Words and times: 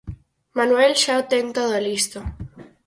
Manuel 0.57 0.93
xa 1.03 1.13
o 1.21 1.27
ten 1.31 1.45
todo 1.57 1.83
listo. 1.87 2.19